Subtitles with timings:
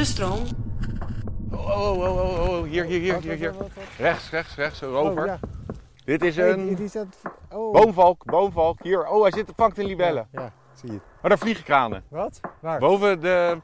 [0.00, 0.46] De stroom.
[1.50, 3.54] Oh, oh, oh, oh, oh, hier, hier, hier, hier, hier.
[3.98, 5.20] Rechts, rechts, rechts, over.
[5.20, 5.38] Oh, ja.
[6.04, 7.16] Dit is een die staat...
[7.50, 7.72] Oh.
[7.72, 8.82] boomvalk, boomvalk.
[8.82, 10.28] Hier, oh, hij zit vangt in libellen.
[10.32, 11.00] Ja, zie je.
[11.22, 12.02] Oh, daar vliegen kranen.
[12.08, 12.40] Wat?
[12.60, 12.78] Waar?
[12.78, 13.60] Boven de,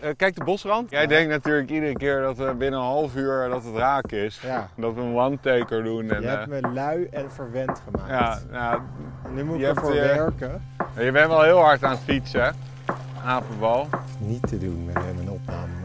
[0.00, 0.90] eh, kijk de bosrand.
[0.90, 4.40] Jij denkt natuurlijk iedere keer dat we binnen een half uur dat het raak is.
[4.40, 4.68] Ja.
[4.76, 6.10] Dat we een one-taker doen.
[6.10, 8.10] En, Je hebt eh, me lui en verwend gemaakt.
[8.10, 8.84] ja, ja,
[9.24, 10.62] En nu moet ik ervoor eh, werken.
[10.98, 12.50] je bent wel heel hard aan het fietsen, hè?
[13.24, 13.88] Apenbal.
[14.18, 15.77] Niet te doen met hem een opname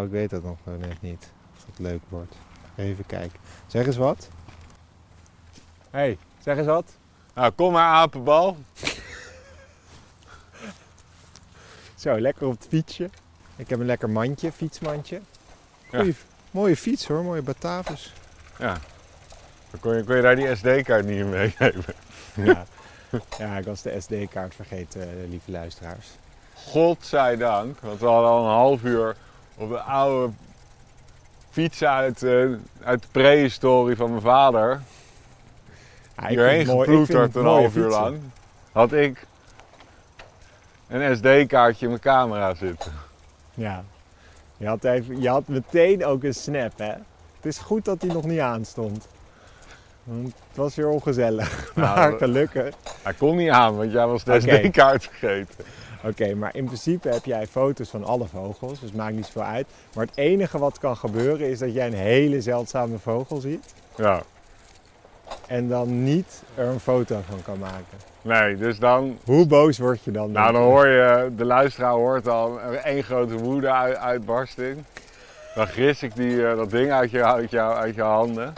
[0.00, 1.32] Nou, ik weet dat nog wel net niet.
[1.56, 2.36] Of het leuk wordt.
[2.76, 3.40] Even kijken.
[3.66, 4.28] Zeg eens wat.
[5.90, 6.96] Hé, hey, zeg eens wat.
[7.40, 8.56] Nou, kom maar apenbal.
[11.94, 13.10] Zo, lekker op het fietsje.
[13.56, 15.20] Ik heb een lekker mandje, fietsmandje.
[15.90, 16.14] Goeie,
[16.50, 18.12] Mooie fiets hoor, mooie Batavus.
[18.58, 18.78] Ja.
[19.70, 21.84] Dan kon je, kon je daar die SD-kaart niet in meenemen.
[22.34, 22.64] Ja.
[23.38, 26.06] ja, ik was de SD-kaart vergeten, eh, lieve luisteraars.
[26.54, 29.16] Godzijdank, want we hadden al een half uur
[29.54, 30.32] op een oude
[31.50, 32.48] fiets uit, eh,
[32.82, 34.80] uit de prehistorie van mijn vader.
[36.20, 38.18] Ja, hierheen geploeterd een half uur lang.
[38.72, 39.26] Had ik
[40.88, 42.92] een SD-kaartje in mijn camera zitten.
[43.54, 43.84] Ja.
[44.56, 46.92] Je had, even, je had meteen ook een snap, hè.
[47.36, 49.08] Het is goed dat hij nog niet aanstond.
[50.04, 51.48] Want Het was weer ongezellig.
[51.74, 52.74] Nou, maar gelukkig.
[53.02, 54.40] Hij kon niet aan, want jij was de.
[54.40, 55.64] SD-kaart vergeten.
[56.04, 59.42] Oké, maar in principe heb jij foto's van alle vogels, dus het maakt niet zoveel
[59.42, 59.66] uit.
[59.94, 64.22] Maar het enige wat kan gebeuren is dat jij een hele zeldzame vogel ziet Ja.
[65.46, 68.08] En dan niet er een foto van kan maken.
[68.22, 70.32] Nee, dus dan, Hoe boos word je dan?
[70.32, 74.84] nou, dan hoor je, de luisteraar hoort al één grote woede-uitbarsting.
[75.54, 78.52] Dan gris ik die, eh, dat ding uit je, uit, je, uit je handen.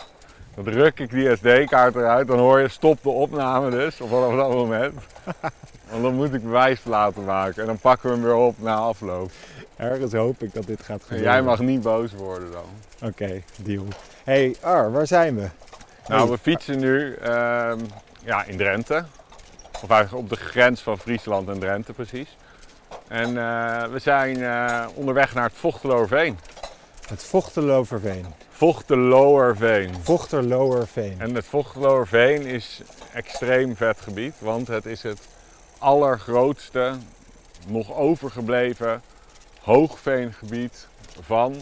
[0.55, 2.27] Dan druk ik die SD-kaart eruit.
[2.27, 4.94] Dan hoor je stop de opname dus, op vanaf dat moment.
[5.91, 7.61] Want dan moet ik bewijsplaten maken.
[7.61, 9.31] En dan pakken we hem weer op na afloop.
[9.77, 11.32] Ergens hoop ik dat dit gaat En gebeuren.
[11.32, 13.09] jij mag niet boos worden dan.
[13.09, 13.84] Oké, deal.
[14.25, 15.47] hey, Ar, waar zijn we?
[16.09, 17.79] Nou, we fietsen nu ehm,
[18.25, 19.05] ja, in Drenthe.
[19.83, 22.37] Of eigenlijk op de grens van Friesland en Drenthe precies.
[23.09, 26.39] En eh, we zijn eh, onderweg naar het Vochteloerveen.
[27.09, 28.27] Het Vochteloverveen.
[28.51, 29.95] Vochteloerveen.
[30.03, 31.21] Vochterlowerveen.
[31.21, 32.81] En het Vochteloerveen is
[33.12, 35.29] extreem vet gebied, want het is het
[35.79, 36.95] allergrootste
[37.67, 39.03] nog overgebleven
[39.61, 40.87] hoogveengebied
[41.21, 41.57] van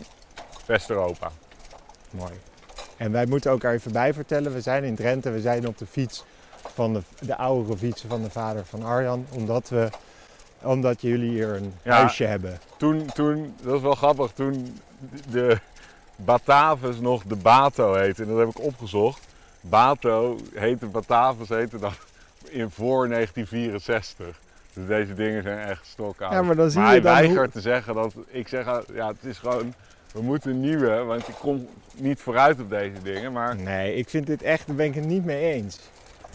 [0.67, 1.31] West-Europa.
[2.11, 2.33] Mooi.
[3.01, 5.79] En wij moeten ook er even bij vertellen, we zijn in Drenthe, we zijn op
[5.79, 6.25] de fiets
[6.75, 9.89] van de, de oudere fietsen van de vader van Arjan, omdat, we,
[10.63, 11.93] omdat jullie hier een Ja.
[11.97, 12.59] huisje hebben.
[12.77, 14.79] Toen, toen, dat is wel grappig, toen
[15.31, 15.59] de
[16.17, 19.27] Batavus nog de Bato heette, en dat heb ik opgezocht.
[19.61, 21.93] Bato heette Batavus heette dat
[22.49, 24.39] in voor 1964.
[24.75, 26.33] Dus deze dingen zijn echt stokoud.
[26.33, 29.07] Ja, maar dan zie hij je dan hoe- weigert te zeggen dat, ik zeg, ja
[29.09, 29.75] het is gewoon,
[30.13, 31.67] we moeten een nieuwe, want ik kom
[31.97, 33.33] niet vooruit op deze dingen.
[33.33, 35.79] Maar Nee, ik vind dit echt, daar ben ik het niet mee eens.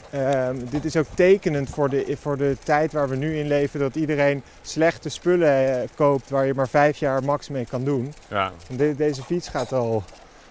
[0.09, 3.79] Ehm, dit is ook tekenend voor de, voor de tijd waar we nu in leven,
[3.79, 8.13] dat iedereen slechte spullen eh, koopt waar je maar vijf jaar max mee kan doen.
[8.27, 10.03] ja, de- deze fiets gaat al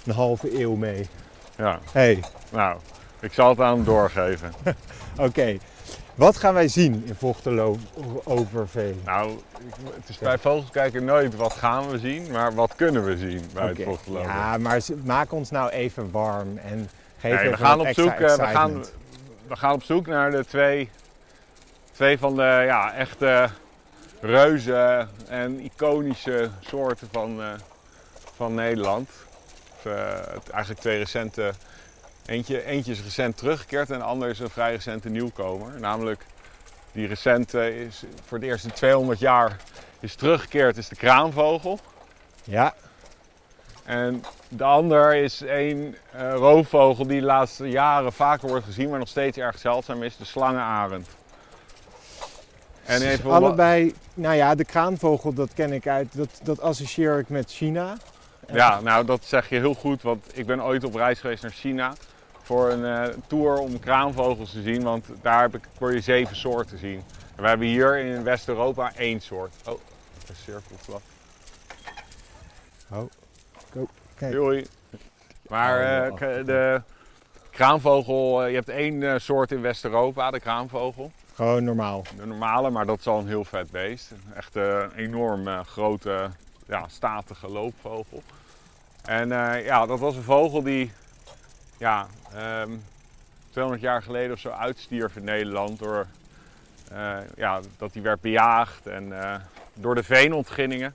[0.06, 1.06] een halve eeuw mee.
[1.56, 2.20] ja, hey,
[2.52, 2.78] nou,
[3.20, 4.52] ik zal het aan hem doorgeven.
[5.16, 5.56] oké.
[6.14, 7.76] Wat gaan wij zien in Vochtelo
[8.24, 9.00] Overveen?
[9.04, 9.38] Nou,
[9.94, 13.70] het is bij Vogelkijker nooit wat gaan we zien, maar wat kunnen we zien bij
[13.70, 14.30] Oké, het Vochteloven.
[14.30, 16.88] Ja, maar maak ons nou even warm en
[17.18, 18.84] geef Nee, we, gaan op zoek, eh, we, gaan,
[19.46, 20.90] we gaan op zoek naar de twee,
[21.92, 23.48] twee van de ja, echte
[24.20, 27.48] reuze en iconische soorten van, eh,
[28.36, 29.10] van Nederland.
[29.76, 30.14] Of, eh,
[30.52, 31.52] eigenlijk twee recente.
[32.26, 35.80] Eentje, eentje is recent teruggekeerd en de ander is een vrij recente nieuwkomer.
[35.80, 36.26] Namelijk
[36.92, 39.56] die recente is voor het eerst in 200 jaar
[40.00, 41.78] is teruggekeerd, is de kraanvogel.
[42.44, 42.74] Ja,
[43.84, 48.98] En de ander is een eh, roofvogel die de laatste jaren vaker wordt gezien, maar
[48.98, 51.08] nog steeds erg zeldzaam is, de slangenarend.
[52.84, 57.18] En Dus even allebei, nou ja, de kraanvogel, dat ken ik uit, dat, dat associeer
[57.18, 57.96] ik met China.
[58.52, 61.52] Ja, nou dat zeg je heel goed, want ik ben ooit op reis geweest naar
[61.52, 61.92] China
[62.44, 66.36] voor een eh, tour om kraanvogels te zien, want daar heb ik, kon je zeven
[66.36, 67.02] soorten zien.
[67.36, 69.54] En we hebben hier in West-Europa één soort.
[69.66, 69.80] Oh,
[70.28, 71.00] een cirkelvlag.
[72.90, 73.10] Oh,
[73.72, 73.88] go.
[74.14, 74.32] Kijk.
[74.32, 74.66] Doei.
[75.48, 76.82] Maar Oh, eh, de
[77.50, 81.12] kraanvogel, eh, je hebt één soort in West-Europa, de kraanvogel.
[81.34, 82.04] Gewoon normaal.
[82.16, 84.12] De normale, maar dat is al een heel vet beest.
[84.34, 86.30] Echt een enorm grote,
[86.66, 88.22] ja, statige loopvogel.
[89.04, 89.28] En
[89.62, 90.92] ja, dat was een vogel die
[91.78, 92.70] ja, ehm,
[93.50, 96.06] 200 jaar geleden of zo uitstierf in Nederland door
[96.90, 99.34] eh, ja, dat hij werd bejaagd en eh,
[99.74, 100.94] door de veenontginningen.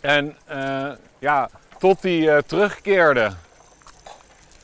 [0.00, 3.32] En eh, ja, tot hij terugkeerde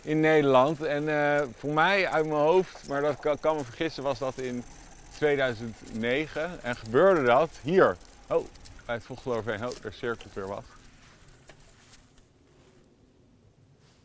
[0.03, 0.83] in Nederland.
[0.83, 1.05] En
[1.59, 4.65] voor mij uit mijn hoofd, maar dat kan, kan me vergissen, was dat in
[5.17, 6.63] 2009.
[6.63, 7.97] En gebeurde dat hier.
[8.27, 8.47] Oh,
[8.87, 9.67] bij het Vogelooverheen.
[9.67, 10.65] Oh, daar cirkelt weer wat.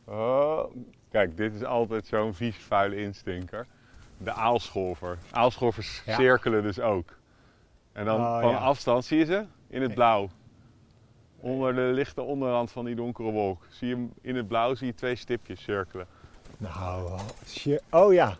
[0.05, 0.63] Oh,
[1.11, 3.65] kijk, dit is altijd zo'n vies vuile instinker.
[4.17, 5.17] De aalscholver.
[5.31, 6.15] Aalscholvers Ja.
[6.15, 7.17] cirkelen dus ook.
[7.91, 8.57] En dan Oh, van ja.
[8.57, 9.45] afstand, zie je ze?
[9.67, 10.29] In het blauw.
[11.39, 13.65] Onder de lichte onderrand van die donkere wolk.
[13.69, 16.05] Zie je hem in het blauw zie je twee stipjes cirkelen.
[16.57, 17.19] Nou,
[17.89, 18.37] oh ja.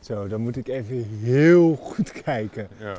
[0.00, 2.68] Zo, dan moet ik even heel goed kijken.
[2.78, 2.94] Ja.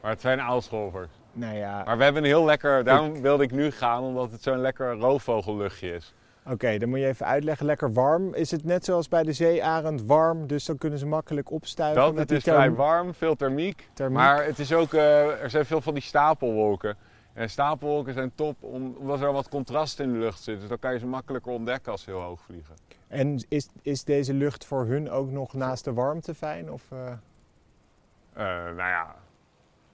[0.00, 1.08] Maar het zijn aalscholvers.
[1.32, 4.42] Nou ja, Maar we hebben een heel lekker, daarom wilde ik nu gaan, omdat het
[4.42, 6.14] zo'n lekker roofvogelluchtje is.
[6.50, 7.66] Oké, dan moet je even uitleggen.
[7.66, 8.34] Lekker warm.
[8.34, 12.02] Is het net zoals bij de zeearend warm, dus dan kunnen ze makkelijk opstuiven?
[12.02, 13.88] Dat, met het is therm- vrij warm, veel thermiek.
[13.92, 14.18] thermiek?
[14.18, 16.96] Maar het is ook, eh, er zijn veel van die stapelwolken.
[17.32, 20.60] En stapelwolken zijn top om- omdat er wat contrast in de lucht zit.
[20.60, 22.74] Dus dan kan je ze makkelijker ontdekken als ze heel hoog vliegen.
[23.08, 26.70] En is, is deze lucht voor hun ook nog naast de warmte fijn?
[26.72, 26.82] Of?
[26.92, 29.06] Eh, nou ja,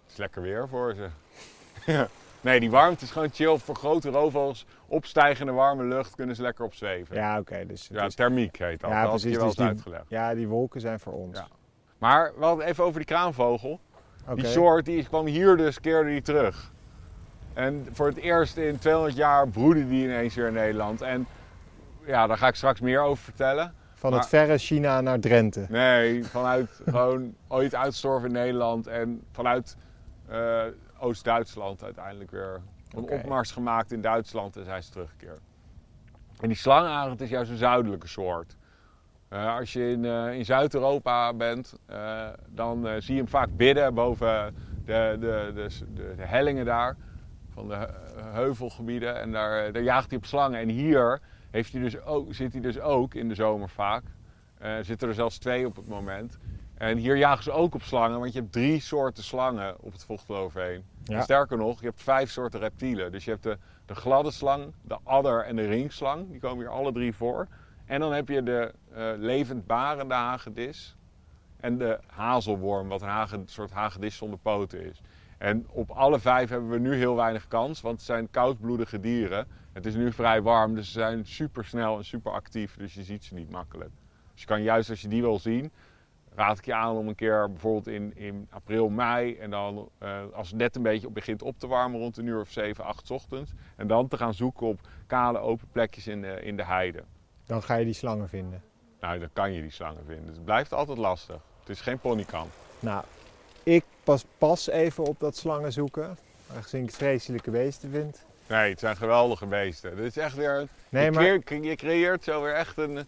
[0.02, 1.08] het is lekker weer voor ze.
[2.40, 3.56] Nee, die warmte is gewoon chill.
[3.58, 7.16] Voor grote roofvogels, opstijgende warme lucht, kunnen ze lekker op zweven.
[7.16, 7.66] Ja, oké.
[7.66, 8.90] dus, Ja, thermiek heet dat.
[8.90, 10.04] Ja, dat precies, je wel dus eens uitgelegd.
[10.08, 11.38] ja, die wolken zijn voor ons.
[11.38, 11.46] Ja.
[11.98, 13.80] Maar we hadden even over die kraanvogel.
[14.34, 16.70] Die soort die kwam hier dus, keerde die terug.
[17.54, 21.00] En voor het eerst in 200 jaar broedde die ineens weer in Nederland.
[21.02, 21.26] En
[22.06, 23.74] ja, daar ga ik straks meer over vertellen.
[23.94, 25.66] Van maar- het verre China naar Drenthe.
[25.68, 29.76] Nee, vanuit gewoon ooit uitstorven in Nederland en vanuit
[30.28, 30.62] eh,
[30.98, 32.60] Oost-Duitsland uiteindelijk weer
[32.94, 35.40] een opmars gemaakt in Duitsland en zijn ze teruggekeerd.
[36.40, 38.56] En die slangarend is juist een zuidelijke soort.
[39.28, 43.94] Eh, als je in, eh, in Zuid-Europa bent, eh, dan zie je hem vaak bidden
[43.94, 44.54] boven
[44.84, 46.96] de, de, de, de, de hellingen daar,
[47.52, 49.20] van de he- heuvelgebieden.
[49.20, 50.60] En daar, daar jaagt hij op slangen.
[50.60, 54.02] En hier heeft hij dus ook, zit hij dus ook in de zomer vaak.
[54.80, 56.38] Zitten er zelfs twee op het moment.
[56.76, 60.04] En hier jagen ze ook op slangen, want je hebt drie soorten slangen op het
[60.04, 60.84] Vochtgeloofheen.
[61.04, 61.16] Ja.
[61.16, 63.12] En Sterker nog, je hebt vijf soorten reptielen.
[63.12, 66.30] Dus je hebt de, de gladde slang, de adder en de ringslang.
[66.30, 67.46] Die komen hier alle drie voor.
[67.84, 70.96] En dan heb je de eh levendbarende hagedis.
[71.56, 75.00] En de hazelworm, wat een hage- soort hagedis zonder poten is.
[75.38, 79.46] En op alle vijf hebben we nu heel weinig kans, want het zijn koudbloedige dieren.
[79.72, 83.02] Het is nu vrij warm, dus ze zijn super snel en super actief, dus je
[83.02, 83.90] ziet ze niet makkelijk.
[84.32, 85.70] Dus je kan juist als je die wil zien,
[86.36, 90.20] raad ik je aan om een keer bijvoorbeeld in, in april, mei en dan eh,
[90.32, 93.10] als het net een beetje begint op te warmen rond een uur of 7, 8
[93.10, 93.52] ochtends.
[93.76, 97.02] En dan te gaan zoeken op kale open plekjes in de, in de heide.
[97.46, 98.62] Dan ga je die slangen vinden.
[99.00, 100.26] Nou, dan kan je die slangen vinden.
[100.26, 101.40] Het blijft altijd lastig.
[101.60, 102.50] Het is geen ponykamp.
[102.80, 103.04] Nou,
[103.62, 106.18] ik pas pas even op dat slangen zoeken.
[106.54, 108.24] Aangezien ik het vreselijke beesten vind.
[108.48, 109.96] Nee, het zijn geweldige beesten.
[109.96, 110.68] Dit is echt weer.
[110.88, 113.06] Nee, je, maar creëert, je creëert zo weer echt een, een,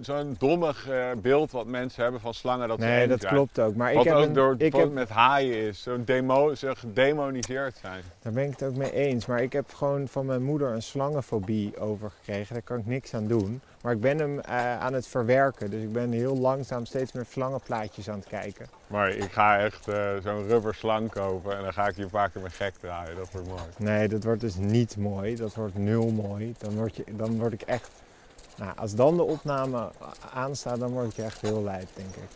[0.00, 3.34] zo'n dommig eh, beeld wat mensen hebben van slangen dat ze nee, dat zijn.
[3.34, 3.74] klopt ook.
[3.74, 5.82] Maar ik Wat heb, ook een, door ik heb, met haaien is.
[5.82, 8.02] Zo demo, ze gedemoniseerd zijn.
[8.22, 9.26] daar ben ik het ook mee eens.
[9.26, 12.54] Maar ik heb gewoon van mijn moeder een slangenfobie overgekregen.
[12.54, 13.60] Daar kan ik niks aan doen.
[13.82, 15.70] Maar ik ben hem eh, aan het verwerken.
[15.70, 18.66] Dus ik ben heel langzaam steeds meer slangenplaatjes aan het kijken.
[18.86, 22.08] Maar ik ga echt eh, zo'n rubber slang kopen en dan ga ik je een
[22.08, 23.16] paar keer mijn gek draaien.
[23.16, 23.60] Dat wordt mooi.
[23.76, 25.36] Nee, dat wordt dus niet mooi.
[25.36, 26.54] Dat wordt nul mooi.
[26.58, 27.90] Dan word, je, dan word ik echt...
[28.56, 29.90] Nou, als dan de opname
[30.34, 32.28] aanstaat, dan word ik echt heel lijp, denk ik.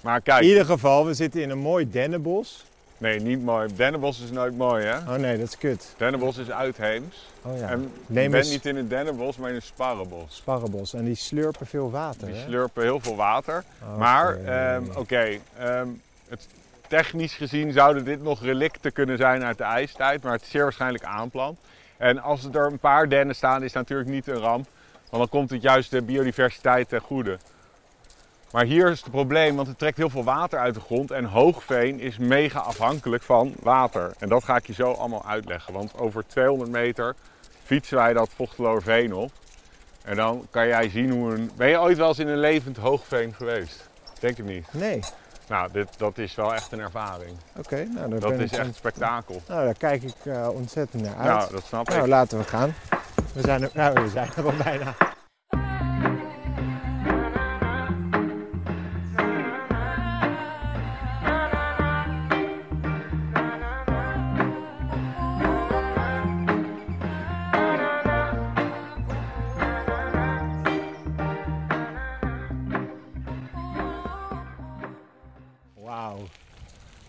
[0.00, 2.64] Maar kijk, In ieder geval, we zitten in een mooi dennenbos.
[2.98, 3.74] nee, niet mooi.
[3.76, 4.96] Dennenbos is nooit mooi, hè?
[4.98, 5.94] Oh nee, dat is kut.
[5.96, 7.26] Dennenbos is uitheems.
[7.42, 10.36] Oh ja, En je bent eens- niet in een dennenbos, maar in een sparrenbos.
[10.36, 10.94] sparrenbos.
[10.94, 12.42] En die slurpen veel water, Die hè?
[12.46, 13.64] slurpen heel veel water.
[13.88, 13.98] Oké.
[13.98, 15.88] Maar, ehm, oké, ehm,
[16.88, 20.62] technisch gezien zouden dit nog relicten kunnen zijn uit de ijstijd, maar het is zeer
[20.62, 21.58] waarschijnlijk aanplant.
[21.98, 25.28] En als er een paar dennen staan, is het natuurlijk niet een ramp, want dan
[25.28, 27.38] komt het juist de biodiversiteit ten goede.
[28.50, 31.24] Maar hier is het probleem, want het trekt heel veel water uit de grond en
[31.24, 34.12] hoogveen is mega afhankelijk van water.
[34.18, 37.14] En dat ga ik je zo allemaal uitleggen, want over 200 meter
[37.64, 39.30] fietsen wij dat Vochteloorveen op.
[40.02, 41.50] En dan kan jij zien hoe een...
[41.56, 43.88] Ben je ooit wel eens in een levend hoogveen geweest?
[44.20, 44.66] Denk het niet.
[44.72, 45.00] Nee.
[45.48, 47.36] Nou, dit, dat is wel echt een ervaring.
[47.56, 49.42] Oké, nou, Dat ben is ik echt spektakel.
[49.48, 51.26] Nou, daar kijk ik eh, ontzettend naar uit.
[51.38, 52.06] Nou, dat snap Nou, ik.
[52.06, 52.74] laten we gaan.
[53.34, 54.94] We zijn er, nou, we zijn er al bijna.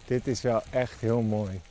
[0.10, 1.62] Dit is wel echt heel mooi.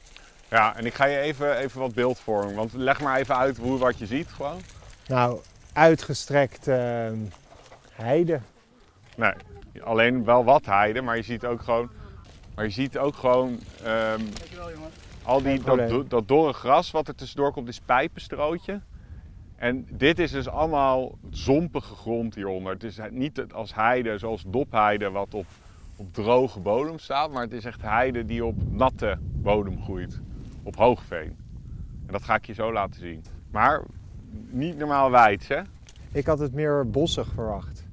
[0.49, 2.55] Ja, en ik ga je even, even wat beeld vormen.
[2.55, 4.61] Want leg maar even uit hoe, wat je ziet gewoon.
[5.07, 5.41] Nou,
[5.73, 7.17] uitgestrekt ehm,
[7.93, 8.41] heide.
[9.17, 9.33] Nee,
[9.83, 11.91] alleen wel wat heide, maar je ziet ook gewoon...
[12.55, 13.61] Maar je ziet ook gewoon...
[13.85, 14.21] ehm,
[15.23, 18.81] al die, dat, dat dorre gras wat er tussendoor komt is pijpenstrootje.
[19.57, 22.73] En dit is dus allemaal zompige grond hieronder.
[22.73, 25.47] Het is niet als heide zoals dopheide wat op,
[25.99, 27.31] op droge bodem staat.
[27.33, 30.21] Maar het is echt heide die op natte bodem groeit.
[30.63, 31.37] Op hoogveen.
[32.07, 33.25] En dat ga ik je zo laten zien.
[33.51, 33.83] Maar
[34.51, 35.61] niet normaal wijd, hè?
[36.13, 37.87] Ik had het meer bossig verwacht.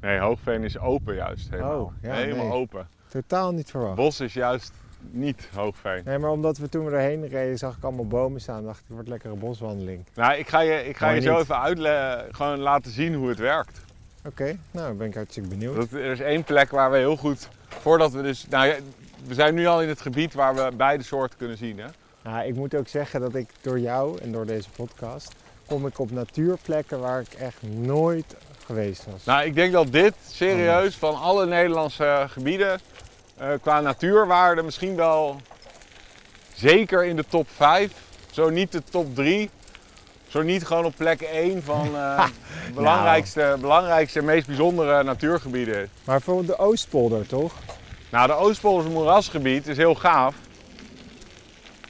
[0.00, 1.50] Nee, hoogveen is open juist.
[1.50, 2.54] Helemaal, Oh, ja, helemaal nee.
[2.54, 2.88] open.
[3.08, 3.94] Totaal niet verwacht.
[3.96, 4.72] Bos is juist
[5.10, 6.02] niet hoogveen.
[6.04, 8.64] Nee, maar omdat we toen we erheen reden, zag ik allemaal bomen staan.
[8.64, 10.04] dacht ik, het wordt lekker een boswandeling.
[10.14, 13.38] Nou, ik ga je, ik ga je zo even uitleggen, gewoon laten zien hoe het
[13.38, 13.80] werkt.
[14.24, 15.76] Oké, nou dan ben ik hartstikke benieuwd.
[15.76, 18.72] Dat, er is één plek waar we heel goed, voordat we dus, nou
[19.26, 21.78] we zijn nu al in het gebied waar we beide soorten kunnen zien.
[21.78, 21.86] Hè?
[22.22, 25.34] Nou, ik moet ook zeggen dat ik door jou en door deze podcast
[25.66, 28.36] kom ik op natuurplekken waar ik echt nooit
[28.66, 29.24] geweest was.
[29.24, 32.80] Nou, ik denk dat dit serieus van alle Nederlandse gebieden
[33.36, 35.40] eh, qua natuurwaarde misschien wel
[36.54, 37.92] zeker in de top 5,
[38.30, 39.50] zo niet de top 3,
[40.30, 42.24] zo niet gewoon op plek 1 van eh
[42.74, 45.90] belangrijkste, belangrijkste, meest bijzondere natuurgebieden.
[46.04, 47.52] Maar bijvoorbeeld de Oostpolder, toch?
[48.10, 50.34] Nou, de Oostpolderse moerasgebied is heel gaaf.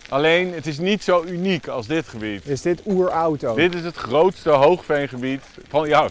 [0.08, 2.46] Alleen, het is niet zo uniek als dit gebied.
[2.46, 3.56] Is dit oeroud ook?
[3.56, 6.08] Dit is het grootste hoogveengebied van, ja,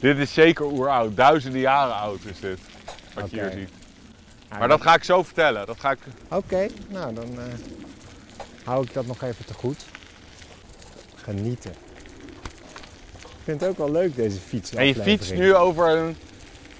[0.00, 1.16] dit is zeker oeroud.
[1.16, 2.58] Duizenden jaren oud is dit,
[3.14, 3.70] wat je hier ziet.
[4.50, 5.66] Ja, Maar dat ga ik zo vertellen.
[5.66, 5.98] Dat ga ik...
[6.28, 7.44] Oké, nou dan eh,
[8.64, 9.84] hou ik dat nog even te goed.
[11.22, 11.70] Genieten.
[13.20, 14.74] Ik vind het ook wel leuk, deze fiets.
[14.74, 16.16] En je fietst nu over een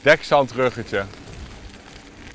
[0.03, 1.05] dekzandruggetje.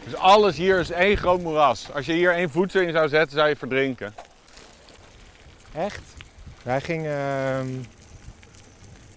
[0.03, 1.87] Dus alles hier is één groot moeras.
[1.93, 4.13] Als je hier één voedsel in zou zetten, zou je verdrinken.
[5.73, 6.01] Echt?
[6.63, 7.67] Wij gingen ehm,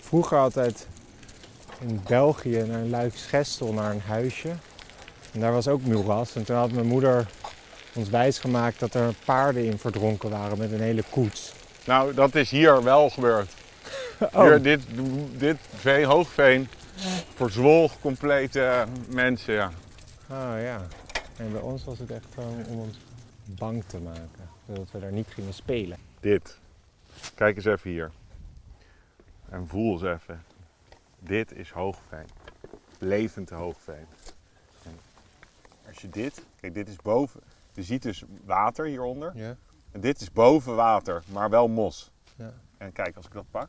[0.01, 0.87] vroeger altijd
[1.81, 4.49] in België naar Luik-Gestel, naar een huisje.
[5.33, 6.35] En daar was ook moeras.
[6.35, 7.27] En toen had mijn moeder
[7.95, 11.53] ons wijsgemaakt dat er paarden in verdronken waren met een hele koets.
[11.91, 13.53] Nou, dat is hier wel gebeurd.
[14.33, 14.81] Oh, Hier, dit,
[15.39, 16.69] dit veen, hoogveen
[17.35, 19.71] verzwolg complete mensen, ja.
[20.31, 20.87] oh ja.
[21.37, 22.99] En bij ons was het echt gewoon om ons
[23.45, 24.49] bang te maken.
[24.67, 25.99] Zodat we daar niet gingen spelen.
[26.21, 26.59] Dit.
[27.35, 28.11] Kijk eens even hier.
[29.49, 30.43] En voel eens even.
[31.19, 32.27] Dit is hoogveen.
[32.99, 34.07] Levend hoogveen.
[34.83, 34.99] En
[35.89, 37.41] als je dit, kijk dit is boven,
[37.73, 39.33] je ziet dus water hieronder.
[39.35, 39.57] Ja.
[39.93, 42.13] En dit is boven water, maar wel mos.
[42.37, 42.53] Ja.
[42.79, 43.69] En kijk, als ik dat pak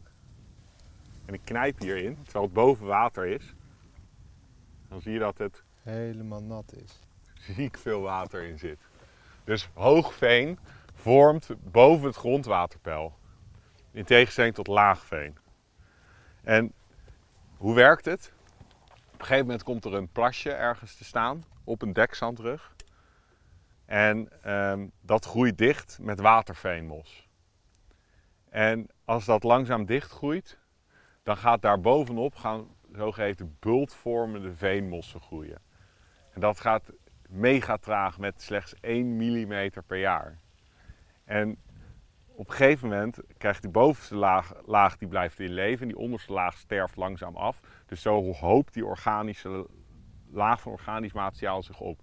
[1.25, 3.53] en ik knijp hierin, terwijl het boven water is,
[4.89, 6.99] dan zie je dat het Helemaal nat is.
[7.33, 8.79] ziek veel water in zit.
[9.43, 10.59] Dus hoogveen
[10.93, 13.17] vormt boven het grondwaterpeil.
[13.91, 15.37] In tegenstelling tot laagveen.
[16.43, 16.73] En
[17.57, 18.33] hoe werkt het?
[18.87, 22.75] Op een gegeven moment komt er een plasje ergens te staan op een dekzandrug.
[23.91, 27.29] En ehm, dat groeit dicht met waterveenmos.
[28.49, 30.57] En als dat langzaam dichtgroeit,
[31.23, 35.61] dan gaat daar bovenop gaan zogeheten bultvormende veenmossen groeien.
[36.33, 36.91] En dat gaat
[37.29, 40.39] mega traag met slechts 1 mm per jaar.
[41.23, 41.57] En
[42.25, 45.97] op een gegeven moment krijgt die bovenste laag, laag die blijft in leven en die
[45.97, 47.59] onderste laag sterft langzaam af.
[47.85, 49.67] Dus zo hoopt die organische
[50.29, 52.01] laag van organisch materiaal zich op.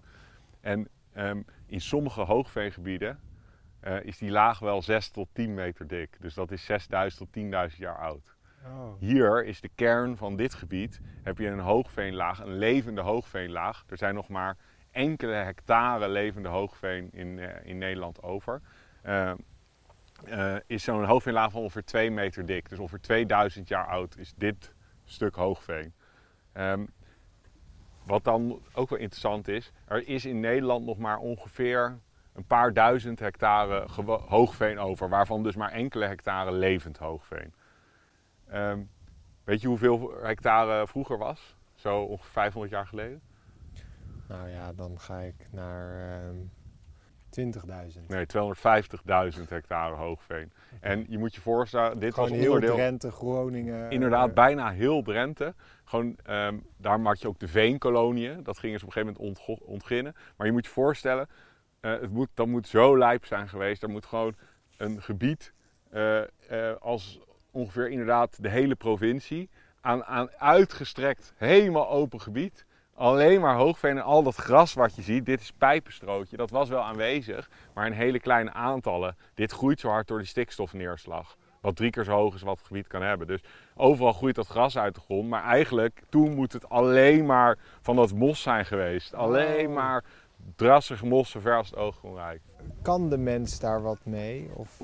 [0.61, 3.19] En ehm, in sommige hoogveengebieden
[3.79, 6.17] eh, is die laag wel 6 tot 10 meter dik.
[6.19, 8.35] Dus dat is 6000 tot 10.000 jaar oud.
[8.65, 8.99] Oh.
[8.99, 11.01] Hier is de kern van dit gebied.
[11.23, 13.83] Heb je een hoogveenlaag, een levende hoogveenlaag.
[13.87, 14.57] Er zijn nog maar
[14.91, 18.61] enkele hectare levende hoogveen in, eh, in Nederland over.
[19.01, 19.31] Eh,
[20.25, 22.69] eh, is zo'n hoogveenlaag van ongeveer 2 meter dik.
[22.69, 24.73] Dus ongeveer 2000 jaar oud is dit
[25.05, 25.93] stuk hoogveen.
[26.51, 26.85] Ehm,
[28.09, 31.99] wat dan ook wel interessant is, er is in Nederland nog maar ongeveer
[32.33, 33.85] een paar duizend hectare
[34.27, 37.53] hoogveen over, waarvan dus maar enkele hectare levend hoogveen.
[38.47, 38.79] Ehm,
[39.43, 41.55] weet je hoeveel hectare vroeger was?
[41.75, 43.21] Zo ongeveer 500 jaar geleden?
[44.27, 46.35] Nou ja, dan ga ik naar ehm,
[47.39, 48.07] 20.000.
[48.07, 48.25] Nee,
[49.37, 50.51] 250.000 hectare hoogveen.
[50.79, 52.75] En je moet je voorstellen, dit Gewoon was heel onderdeel...
[52.75, 53.91] Drenthe, Groningen.
[53.91, 55.53] Inderdaad, eh, bijna heel Drenthe.
[55.83, 58.43] Gewoon, ehm, daar maak je ook de veenkoloniën.
[58.43, 60.15] Dat gingen ze op een gegeven moment ontginnen.
[60.37, 61.27] Maar je moet je voorstellen,
[61.79, 63.83] eh, het moet, dat moet zo lijp zijn geweest.
[63.83, 64.35] Er moet gewoon
[64.77, 65.53] een gebied
[65.89, 66.21] eh,
[66.79, 67.19] als
[67.51, 69.49] ongeveer inderdaad de hele provincie...
[69.81, 72.65] aan, aan uitgestrekt, helemaal open gebied...
[72.99, 76.69] Alleen maar hoogveen en al dat gras wat je ziet, dit is pijpenstrootje, dat was
[76.69, 79.15] wel aanwezig, maar in hele kleine aantallen.
[79.33, 81.35] Dit groeit zo hard door die stikstofneerslag.
[81.61, 83.27] Wat drie keer zo hoog is wat het gebied kan hebben.
[83.27, 83.41] Dus
[83.75, 85.29] overal groeit dat gras uit de grond.
[85.29, 89.13] Maar eigenlijk, toen moet het alleen maar van dat mos zijn geweest.
[89.13, 89.73] Alleen Oh.
[89.73, 90.03] maar
[90.55, 92.45] drassige mos zo ver als het oog kon reiken.
[92.81, 94.49] Kan de mens daar wat mee?
[94.53, 94.81] Of,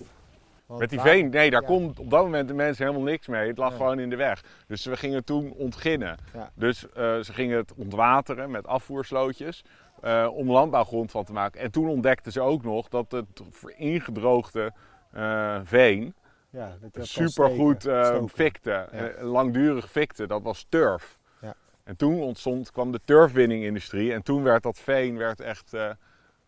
[0.65, 1.67] want Met die waar- veen, nee, daar ja.
[1.67, 3.48] kon op dat moment de mensen helemaal niks mee.
[3.48, 4.43] Het lag gewoon in de weg.
[4.67, 6.17] Dus we gingen toen ontginnen.
[6.34, 6.51] Ja.
[6.55, 9.63] Dus eh, ze gingen het ontwateren met afvoerslootjes.
[10.01, 11.62] eh, om landbouwgrond van te maken.
[11.62, 13.41] En toen ontdekten ze ook nog dat het
[13.75, 14.74] ingedroogde
[15.12, 16.13] eh, veen
[16.50, 17.88] Ja, supergoed
[18.34, 18.88] fikte.
[19.22, 20.27] langdurig fikte.
[20.27, 21.17] Dat was turf.
[21.41, 21.53] Ja.
[21.84, 24.13] En toen ontstond, kwam de turfwinningindustrie.
[24.13, 25.74] En toen werd dat veen werd echt,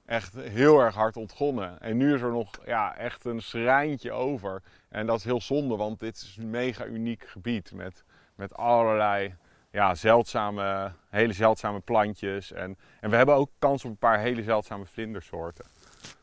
[0.07, 1.81] echt heel erg hard ontgonnen.
[1.81, 4.61] En nu is er nog ja, echt een schrijntje over.
[4.89, 7.71] En dat is heel zonde, want dit is een mega uniek gebied.
[7.71, 8.03] Met,
[8.35, 9.35] met allerlei
[9.71, 12.51] ja, zeldzame, hele zeldzame plantjes.
[12.51, 15.65] En, en we hebben ook kans op een paar hele zeldzame vlindersoorten.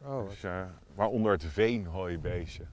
[0.02, 0.62] Oh, Dus, eh,
[0.94, 2.64] waaronder het veenhooibeestje.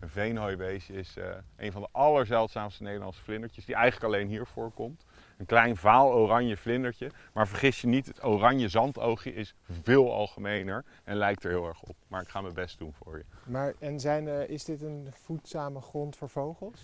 [0.00, 5.04] Een veenhooibeestje is eh, een van de allerzeldzaamste Nederlandse vlindertjes, die eigenlijk alleen hier voorkomt.
[5.40, 7.10] Een klein vaal-oranje vlindertje.
[7.32, 11.82] Maar vergis je niet, het oranje zandoogje is veel algemener en lijkt er heel erg
[11.82, 11.96] op.
[12.08, 13.24] Maar ik ga mijn best doen voor je.
[13.44, 16.80] Maar en zijn, er- is dit een voedzame grond voor vogels?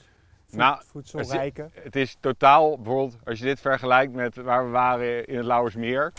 [0.46, 1.68] Voed- Nou, voedselrijke?
[1.72, 6.12] Het is totaal, bijvoorbeeld als je dit vergelijkt met waar we waren in het Lauwersmeer.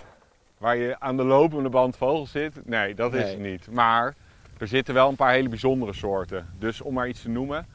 [0.58, 2.65] Waar je aan de lopende band vogels zit.
[2.65, 3.72] Nee, dat is het niet.
[3.72, 4.15] Maar
[4.58, 6.50] er zitten wel een paar hele bijzondere soorten.
[6.60, 7.65] Dus om maar iets te noemen.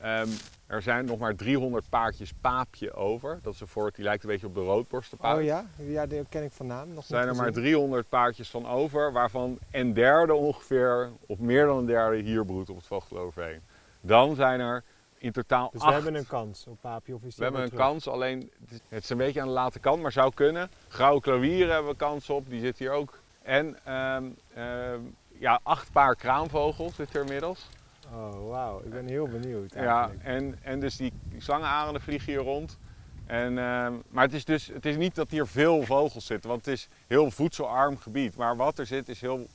[0.00, 0.28] ehm,
[0.68, 3.38] er zijn nog maar 300 paardjes paapje over.
[3.42, 5.38] Dat is een soort die lijkt een beetje op de roodborstenpaard.
[5.38, 5.64] Oh ja?
[5.76, 6.96] Ja, die ken ik van naam.
[6.96, 7.62] Er zijn er maar gezien.
[7.62, 9.12] 300 paardjes van over.
[9.12, 13.60] Waarvan een derde ongeveer, of meer dan een derde, hier broedt op het Vogeloverheen.
[14.00, 14.82] Dan zijn er
[15.18, 17.62] in totaal Dus acht we hebben een kans op Paapje of is die we hebben
[17.62, 17.84] een terug?
[17.84, 20.70] kans, alleen het is- het is een beetje aan de late kant, maar zou kunnen.
[20.88, 23.18] Grauwe klavieren hebben we kans op, die zit hier ook.
[23.42, 25.00] En ehm, ehm,
[25.38, 27.68] ja, acht paar kraanvogels zit er inmiddels.
[28.12, 28.80] Oh, wauw.
[28.84, 30.24] Ik ben heel benieuwd Ja, eigenlijk.
[30.24, 32.78] en, en dus die slangenarenden vliegen hier rond.
[33.26, 36.64] En, ehm, maar het is dus het is niet dat hier veel vogels zitten, want
[36.64, 38.36] het is heel voedselarm gebied.
[38.36, 39.46] Maar wat er zit is heel,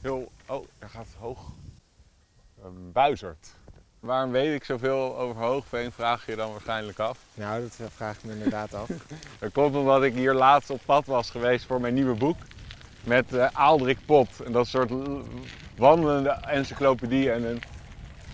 [0.00, 1.38] heel oh, er gaat hoog,
[2.62, 3.48] een buizerd.
[4.00, 7.18] Waarom weet ik zoveel over hoogveen, vraag je dan waarschijnlijk af.
[7.34, 8.88] Nou, dat vraag ik me inderdaad af.
[9.40, 12.36] Dat komt omdat ik hier laatst op pad was geweest voor mijn nieuwe boek.
[13.04, 14.40] Met eh Aaldrik Pot.
[14.40, 14.92] En dat soort
[15.76, 17.32] wandelende encyclopedie.
[17.32, 17.62] En een,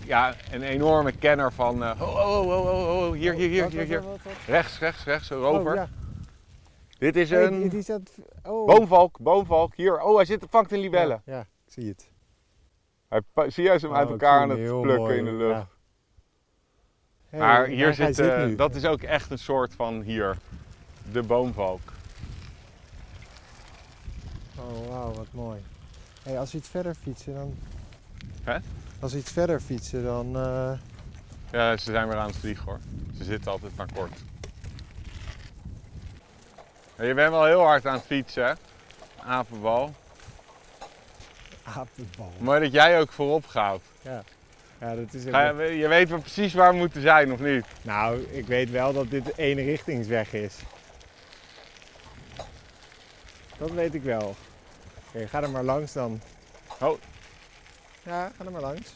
[0.05, 1.83] ja, een enorme kenner van...
[1.83, 4.03] oh, oh, oh, oh, hier, hier, hier, hier, hier.
[4.47, 5.71] Rechts, rechts, rechts, een rover.
[5.71, 5.89] Oh, ja.
[6.97, 8.11] Dit is een die zat...
[8.43, 8.65] Oh.
[8.65, 9.75] boomvalk, boomvalk.
[9.75, 11.21] Hier, oh, hij zit, vangt een libelle.
[11.25, 12.09] Ja, ja, ik zie het.
[13.07, 15.59] Hij, zie jij ze hem uit Oh, elkaar aan het plukken mooi, in de lucht.
[15.59, 15.67] ja.
[17.29, 18.55] Hey, maar hier zit, nu.
[18.55, 20.37] dat is ook echt een soort van hier,
[21.11, 21.93] de boomvalk.
[24.57, 25.59] Oh, wauw, wat mooi.
[26.23, 27.55] Hey, als we iets verder fietsen, dan...
[28.43, 28.57] Hè?
[29.05, 30.35] Als we iets verder fietsen, dan...
[30.35, 30.71] eh,
[31.51, 32.79] Ja, ze zijn weer aan het vliegen hoor.
[33.17, 34.13] Ze zitten altijd maar kort.
[36.97, 38.53] Je bent wel heel hard aan het fietsen, hè?
[39.23, 39.93] Apenbal.
[41.63, 42.31] Apenbal.
[42.37, 43.81] Mooi dat jij ook voorop gaat.
[44.01, 44.23] Ja.
[44.79, 47.65] Ja, dat is je, je weet wel precies waar we moeten zijn, of niet?
[47.81, 50.55] Nou, ik weet wel dat dit eenrichtingsweg is.
[53.57, 54.35] Dat weet ik wel.
[55.07, 56.21] Oké, ga er maar langs dan.
[56.79, 56.99] Oh.
[58.05, 58.93] Ja, ga er maar langs.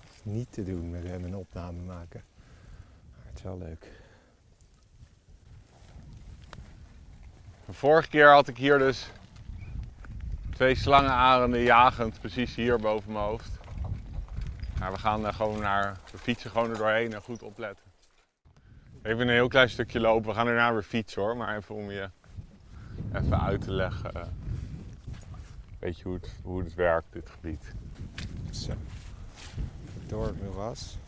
[0.00, 2.22] Het is niet te doen met hem een opname maken.
[3.16, 3.86] Maar het is wel leuk.
[7.66, 9.10] De vorige keer had ik hier dus
[10.54, 13.50] twee slangenarenden jagend, precies hier boven mijn hoofd.
[14.78, 17.84] Maar we gaan er gewoon naar, we fietsen gewoon er doorheen en goed opletten.
[19.02, 21.90] Even een heel klein stukje lopen, we gaan daarna weer fietsen hoor, maar even om
[21.90, 22.08] je
[23.12, 24.14] even uit te leggen.
[24.14, 24.22] eh,
[25.78, 27.74] Weet je hoe het, hoe het werkt, dit gebied.
[28.50, 28.72] Zo.
[30.06, 30.98] Door het moeras.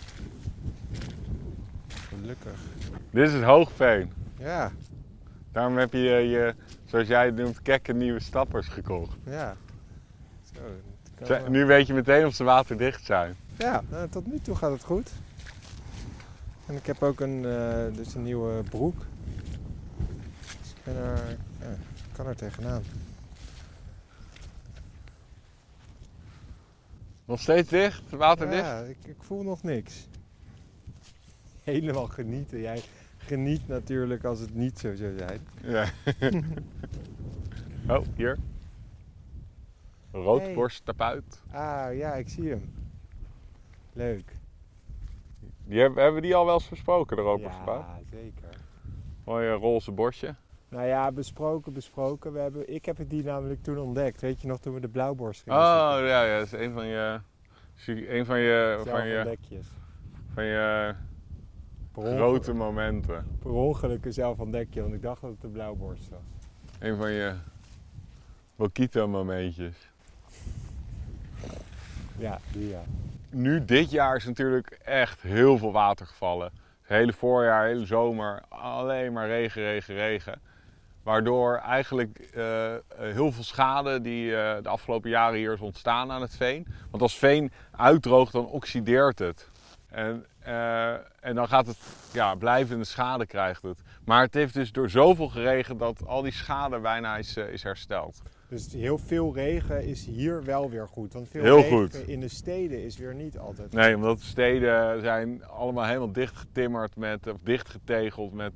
[2.08, 2.60] Gelukkig.
[3.10, 4.12] Dit is het Hoogveen.
[4.38, 4.72] Ja,
[5.52, 9.16] Daarom heb je je, zoals jij het noemt, kekke nieuwe stappers gekocht.
[9.24, 9.56] ja.
[10.54, 10.60] Zo,
[11.26, 11.50] wel.
[11.50, 13.36] Nu weet je meteen of ze waterdicht zijn.
[13.58, 15.10] Ja, nou, tot nu toe gaat het goed.
[16.66, 18.96] En ik heb ook een, eh, dus een nieuwe broek.
[20.60, 21.16] Dus ik ben er,
[21.60, 22.82] ja, ik kan er tegenaan.
[27.24, 28.10] Nog steeds dicht?
[28.10, 28.62] Water dicht?
[28.62, 30.08] Ja, ik, ik voel nog niks.
[31.62, 32.60] Helemaal genieten.
[32.60, 32.82] Jij
[33.16, 35.40] geniet natuurlijk als het niet zo zou zijn.
[35.62, 35.88] Ja.
[37.96, 38.38] oh, hier.
[40.12, 41.42] Roodborst tapuit.
[41.50, 42.74] Ah, ja, ik zie hem.
[43.92, 44.36] Leuk.
[45.64, 47.84] Die hebben, hebben we die al wel eens besproken, de roodborst tapuit?
[47.86, 48.60] Ja, zeker.
[49.24, 50.34] Mooi eh, roze borstje.
[50.72, 52.32] Nou ja, besproken, besproken.
[52.32, 54.20] We hebben, ik heb het die namelijk toen ontdekt.
[54.20, 56.06] Weet je nog, toen we de blauwborst gingen Oh zoeken?
[56.08, 57.20] ja, ja, dat is een van je.
[57.86, 59.66] Een van je, van je, Zelfontdekjes.
[60.34, 60.94] van je
[61.92, 63.26] grote momenten.
[63.38, 66.20] Per ongeluk een zelfontdekje, want ik dacht dat het de blauwborst was.
[66.78, 67.34] Een van je
[68.56, 69.90] Mokito momentjes.
[72.18, 72.82] Ja, die ja.
[73.30, 76.52] Nu, dit jaar is natuurlijk echt heel veel water gevallen.
[76.80, 80.40] Het hele voorjaar, hele zomer, alleen maar regen, regen, regen.
[81.02, 86.10] Waardoor eigenlijk eh, eh, heel veel schade die eh, de afgelopen jaren hier is ontstaan
[86.10, 86.66] aan het veen.
[86.90, 89.50] Want als veen uitdroogt, dan oxideert het.
[89.88, 90.26] En,
[91.20, 91.78] en dan gaat het,
[92.12, 93.78] ja, blijvende schade krijgt het.
[94.04, 98.22] Maar het heeft dus door zoveel geregend dat al die schade bijna is, is hersteld.
[98.48, 101.12] Dus heel veel regen is hier wel weer goed.
[101.12, 101.94] Want veel Heel regen goed.
[101.94, 106.96] in de steden is weer niet altijd Nee, omdat de steden zijn allemaal helemaal dichtgetimmerd
[106.96, 108.52] met, of dichtgetegeld met,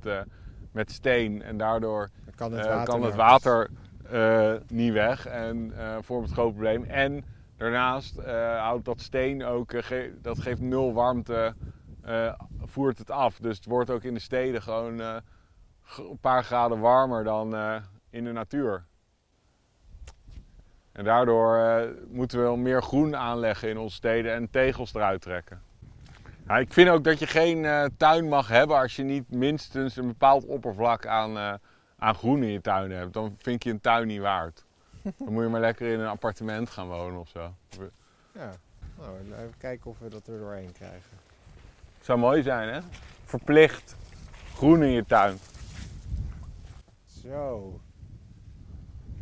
[0.77, 1.41] met steen.
[1.41, 3.69] En daardoor Dan kan het eh, water, kan het water
[4.11, 6.83] eh, niet weg en eh vormt het groot probleem.
[6.83, 7.25] En
[7.57, 8.23] daarnaast
[8.57, 11.53] houdt dat steen ook, ge- dat geeft nul warmte,
[12.65, 13.37] voert het af.
[13.37, 17.55] Dus het wordt ook in de steden gewoon een paar graden warmer dan
[18.09, 18.83] in de natuur.
[20.91, 21.59] En daardoor
[22.07, 25.61] moeten we wel meer groen aanleggen in onze steden en tegels eruit trekken.
[26.47, 29.95] Ja, ik vind ook dat je geen eh, tuin mag hebben als je niet minstens
[29.95, 31.53] een bepaald oppervlak aan, eh,
[31.97, 33.13] aan groen in je tuin hebt.
[33.13, 34.65] Dan vind je een tuin niet waard.
[35.17, 37.53] Dan moet je maar lekker in een appartement gaan wonen of zo.
[38.31, 38.51] Ja.
[38.97, 41.17] Nou, even kijken of we dat er doorheen krijgen.
[42.01, 42.79] Zou mooi zijn, hè?
[43.23, 43.95] Verplicht
[44.53, 45.37] groen in je tuin.
[47.05, 47.79] Zo.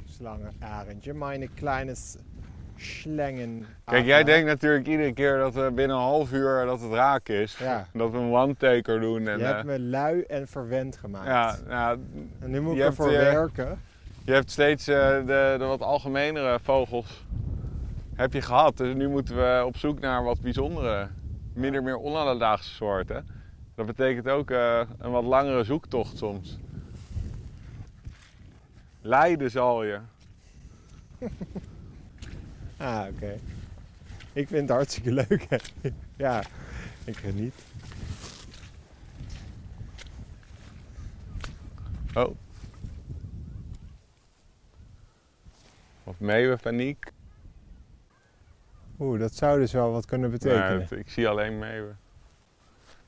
[0.05, 2.15] Slangenarendje, meine kleines
[2.77, 3.65] Schlangen.
[3.85, 7.29] Kijk, jij denkt natuurlijk iedere keer dat we binnen een half uur dat het raak
[7.29, 7.57] is.
[7.57, 7.87] Ja.
[7.93, 9.27] Dat we een one-taker doen.
[9.27, 11.27] En, Je hebt eh, me lui en verwend gemaakt.
[11.27, 11.99] ja, nou,
[12.39, 13.79] En nu moet ik ervoor hebt, eh, werken.
[14.23, 17.25] Je hebt steeds eh, de, de wat algemenere vogels
[18.15, 18.77] heb je gehad.
[18.77, 21.07] Dus nu moeten we op zoek naar wat bijzondere,
[21.53, 23.27] minder meer onalledaagse soorten.
[23.75, 26.59] Dat betekent ook een wat langere zoektocht soms.
[29.01, 29.99] Leiden zal je.
[32.77, 33.39] Ah, oké.
[34.33, 35.45] Ik vind het hartstikke leuk.
[35.49, 35.57] hè.
[36.25, 36.43] ja,
[37.03, 37.53] ik geniet.
[42.13, 42.35] Oh.
[46.03, 47.11] Wat meeuwenpaniek.
[48.99, 50.69] Oeh, dat zou dus wel wat kunnen betekenen.
[50.69, 51.97] Nee, het- ik zie alleen meeuwen.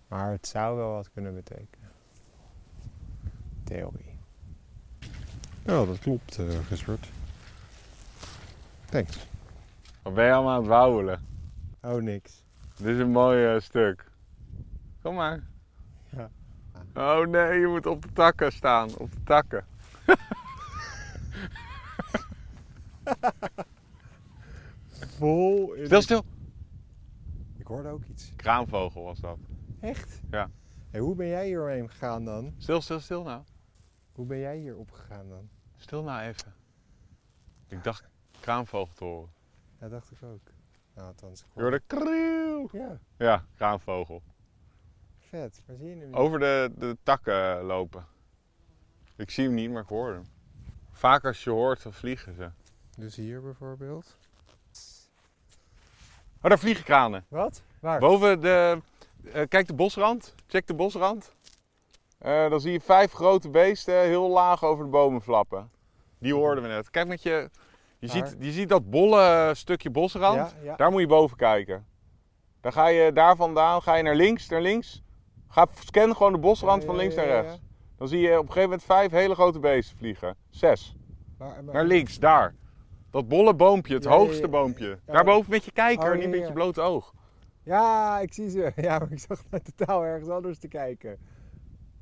[0.08, 1.92] Maar het zou wel wat kunnen betekenen.
[3.64, 4.16] Theorie.
[5.66, 7.08] Ja, dat klopt, uh, Gisbert.
[8.90, 9.18] Thanks.
[10.08, 11.26] Wat ben je allemaal aan het wauwelen?
[11.82, 12.44] Oh, niks.
[12.78, 14.12] Dit is een mooi eh, stuk.
[15.02, 15.44] Kom maar.
[16.10, 16.30] Ja.
[16.96, 18.98] Oh nee, je moet op de takken staan.
[18.98, 19.66] Op de takken.
[25.18, 26.26] Vol in Stil, stil.
[27.58, 28.34] Ik hoorde ook iets.
[28.36, 29.38] Kraanvogel was dat.
[29.80, 30.22] Echt?
[30.32, 30.50] Ja.
[30.92, 32.54] En hoe ben jij hierheen gegaan dan?
[32.58, 33.44] Stil, stil, stil nou.
[34.12, 35.50] Hoe ben jij hier opgegaan dan?
[35.76, 36.54] Stil nou even.
[37.68, 39.36] Ik dacht kraanvogel te horen.
[39.80, 40.42] Ja, dacht ik ook.
[40.96, 41.40] Nou, althans.
[41.42, 42.70] ik Je hoorde krieuw.
[42.72, 44.22] Ja, Ja, kraanvogel.
[45.20, 45.62] vet.
[45.66, 46.06] Waar zie je hem?
[46.06, 46.16] niet?
[46.16, 48.06] Over de, de takken lopen.
[49.16, 50.24] Ik zie hem niet, maar ik hoor hem.
[50.92, 52.50] Vaak als je hoort, dan vliegen ze.
[52.98, 54.18] Dus hier bijvoorbeeld.
[56.42, 57.26] Oh, daar vliegen kranen.
[57.28, 57.62] Wat?
[57.80, 58.00] Waar?
[58.00, 58.82] Boven de.
[59.32, 60.36] eh, kijk de bosrand.
[60.48, 61.36] Check de bosrand.
[62.18, 65.72] Eh, dan zie je vijf grote beesten heel laag over de bomen flappen.
[66.20, 66.90] Die hoorden we net.
[66.90, 67.50] Kijk met je.
[68.00, 70.36] Je, ziet, je ziet dat bolle stukje bosrand.
[70.36, 70.76] Ja, ja.
[70.76, 71.86] Daar moet je boven kijken.
[72.62, 75.04] Dan ga je daar vandaan, ga je naar links, naar links.
[75.48, 77.60] Ga scan gewoon de bosrand Ja, van links naar rechts.
[77.98, 80.36] Dan zie je op een gegeven moment vijf hele grote beesten vliegen.
[80.50, 80.96] Zes.
[81.72, 82.56] Naar links, daar.
[83.12, 85.00] Dat bolle boompje, het hoogste boompje.
[85.06, 87.14] Daarboven met je kijker, Oh, niet met je blote oog.
[87.64, 88.72] Ja, ik zie ze.
[88.76, 91.18] Ja, maar ik zag naar totaal ergens anders te kijken.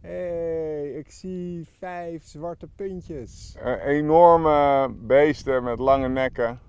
[0.05, 3.55] Hey, ik zie vijf zwarte puntjes.
[3.59, 6.59] Eh, enorme beesten met lange nekken.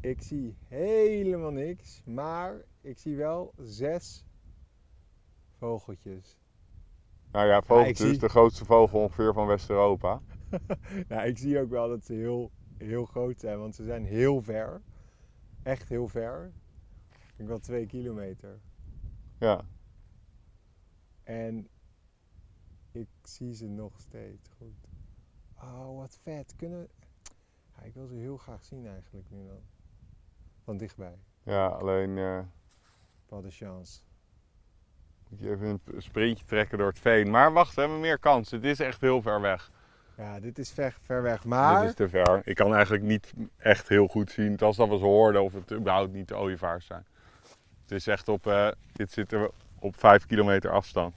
[0.00, 4.24] Ik zie helemaal niks, maar ik zie wel zes
[5.58, 6.38] vogeltjes.
[7.32, 10.20] Nou ja, Ja, ik vogeltje zie- is de grootste vogel ongeveer van West-Europa.
[11.08, 14.42] Nou, ik zie ook wel dat ze heel, heel groot zijn, want ze zijn heel
[14.42, 14.82] ver.
[15.62, 16.52] echt heel ver.
[17.10, 18.60] Ik denk wel twee kilometer.
[19.38, 19.64] Ja.
[21.24, 21.68] En
[22.96, 24.88] ik zie ze nog steeds goed.
[25.62, 26.54] Oh, wat vet.
[26.56, 26.88] Kunnen...
[27.76, 29.60] Ja, ik wil ze heel graag zien eigenlijk nu dan.
[30.64, 31.18] Van dichtbij.
[31.42, 32.40] Ja, alleen eh,
[33.28, 34.00] Wat een chance.
[35.28, 37.30] moet je even een sprintje trekken door het veen.
[37.30, 38.50] Maar wacht, we hebben meer kans.
[38.50, 39.70] Het is echt heel ver weg.
[40.16, 41.44] Ja, dit is ver, ver weg.
[41.44, 42.40] Maar Dit is te ver.
[42.44, 45.72] Ik kan eigenlijk niet echt heel goed zien, als dat we ze hoorden, of het
[45.72, 47.06] überhaupt niet de ooievaars zijn.
[47.82, 51.14] Het is echt op, eh, dit zit er op 5 kilometer afstand.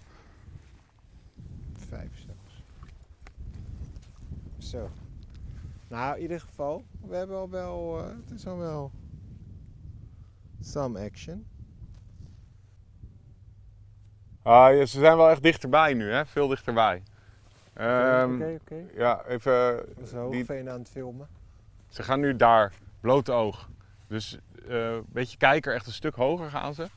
[1.90, 2.64] vijf zelfs.
[4.70, 4.90] Zo.
[5.88, 8.92] Nou, in ieder geval, we hebben al wel, eh, het is al wel
[10.62, 11.46] some action.
[14.42, 16.26] Ah, ja, ze zijn wel echt dichterbij nu, hè?
[16.26, 17.04] veel dichterbij.
[17.74, 18.86] Ehm, Oké, oké.
[18.94, 19.86] Ja, even.
[20.08, 21.28] Zo, die- aan het filmen.
[21.88, 23.70] Ze gaan nu daar, blote oog.
[24.08, 26.88] Dus eh, een beetje kijker, echt een stuk hoger gaan ze.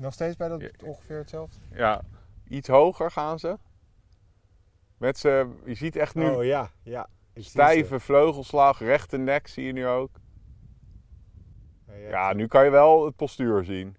[0.00, 0.68] Nog steeds bij dat Ja.
[0.84, 1.58] ongeveer hetzelfde?
[1.72, 2.00] Ja,
[2.48, 3.58] iets hoger gaan ze.
[4.96, 7.08] Met ze, je ziet echt nu Oh ja, ja.
[7.34, 10.10] stijve vleugelslag, rechte nek zie je nu ook.
[12.08, 13.96] Ja, nu kan je wel het postuur zien.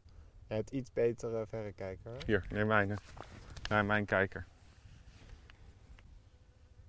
[0.48, 2.12] Je hebt iets betere verrekijker.
[2.12, 2.18] hè?
[2.26, 2.96] Hier, neem mijne.
[3.70, 4.46] Nee, mijn kijker.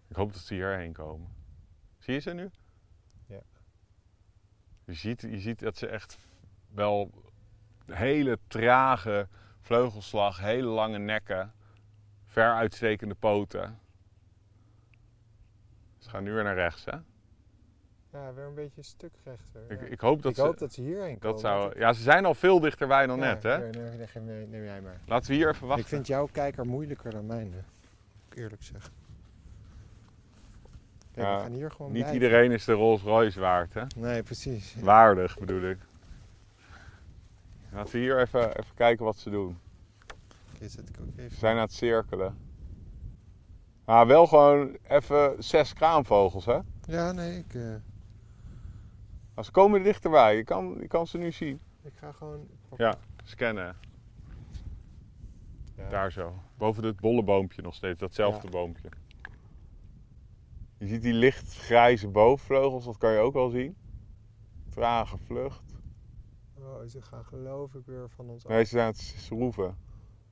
[0.08, 1.28] Ik hoop dat ze hierheen komen.
[1.98, 2.50] Zie je ze nu?
[3.26, 3.40] Ja.
[4.84, 6.18] Je ziet, je ziet dat ze echt
[6.68, 7.10] wel
[7.86, 9.28] hele trage
[9.60, 11.52] vleugelslag, hele lange nekken,
[12.26, 13.78] ver uitstekende poten.
[15.98, 16.96] Ze gaan nu weer naar rechts, hè?
[18.12, 19.60] Ja, weer een beetje een stuk rechter.
[19.68, 19.86] Ik, ja.
[19.86, 20.42] ik hoop dat Ik ze...
[20.42, 21.20] hoop dat ze hierheen komen.
[21.20, 23.56] dat zou, ja, ze zijn al veel dichterbij dan Ja, net, hè?
[23.56, 25.00] hier, neem, neem- jij maar.
[25.06, 25.84] Laten we hier even wachten.
[25.84, 27.26] Ik vind jouw kijker moeilijker dan
[28.28, 28.92] ik eerlijk zeggen.
[31.12, 32.22] Kijk, Ja, we gaan hier gewoon Niet blijven.
[32.22, 33.82] iedereen is de Rolls Royce waard, hè?
[33.96, 34.74] Nee, precies.
[34.80, 35.78] Waardig bedoel ik.
[37.72, 39.58] Laten we hier even, even kijken wat ze doen.
[40.54, 41.36] Oké, ik ook Ze even.
[41.38, 42.36] zijn aan het cirkelen.
[43.88, 46.58] Maar wel gewoon even zes kraanvogels, hè?
[46.80, 47.74] Ja, nee, ik, eh,
[49.34, 50.36] Maar ze komen dichterbij.
[50.36, 51.60] Je kan, je kan ze nu zien.
[51.82, 52.48] ik ga gewoon...
[52.76, 52.94] Ja.
[53.24, 53.76] Scannen.
[55.76, 55.88] Ja.
[55.88, 56.34] Daar zo.
[56.56, 57.98] Boven het bolleboompje nog steeds.
[57.98, 58.50] Datzelfde Ja.
[58.50, 58.88] boompje.
[60.78, 62.84] Je ziet die lichtgrijze bovenvleugels.
[62.84, 63.76] Dat kan je ook wel zien.
[64.70, 65.74] Trage vlucht.
[66.58, 69.76] Oh, ze gaan geloof ik weer van ons Nee, ze zijn aan het schroeven.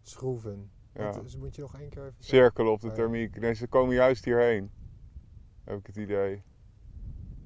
[0.03, 0.71] afschroeven.
[0.97, 1.13] Ja.
[1.13, 2.15] Dus moet je nog één keer even...
[2.19, 3.41] cirkelen op de Oh thermiek.
[3.41, 4.71] Nee, ze komen juist hierheen.
[5.65, 6.43] Heb ik het idee.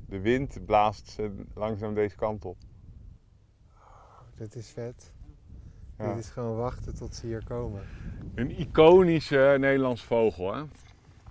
[0.06, 2.56] De wind blaast ze langzaam deze kant op.
[4.34, 5.12] Dit is vet.
[5.98, 6.08] Ja.
[6.14, 7.82] Dit is gewoon wachten tot ze hier komen.
[8.34, 10.54] Een iconische Nederlands vogel.
[10.54, 10.64] Hè?